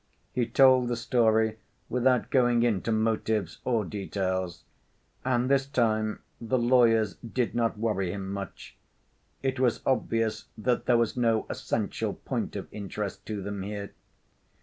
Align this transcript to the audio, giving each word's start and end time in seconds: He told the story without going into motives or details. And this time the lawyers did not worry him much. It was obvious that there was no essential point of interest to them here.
He 0.33 0.47
told 0.47 0.87
the 0.87 0.95
story 0.95 1.59
without 1.87 2.31
going 2.31 2.63
into 2.63 2.91
motives 2.91 3.59
or 3.63 3.85
details. 3.85 4.63
And 5.23 5.47
this 5.47 5.67
time 5.67 6.21
the 6.41 6.57
lawyers 6.57 7.17
did 7.17 7.53
not 7.53 7.77
worry 7.77 8.11
him 8.11 8.31
much. 8.33 8.75
It 9.43 9.59
was 9.59 9.79
obvious 9.85 10.45
that 10.57 10.87
there 10.87 10.97
was 10.97 11.15
no 11.15 11.45
essential 11.51 12.15
point 12.15 12.55
of 12.55 12.67
interest 12.71 13.27
to 13.27 13.43
them 13.43 13.61
here. 13.61 13.91